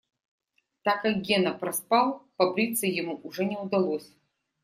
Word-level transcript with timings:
Так 0.83 1.03
как 1.03 1.17
Гена 1.19 1.53
проспал, 1.53 2.23
побриться 2.35 2.87
ему 2.87 3.21
уже 3.23 3.45
не 3.45 3.55
удалось. 3.55 4.11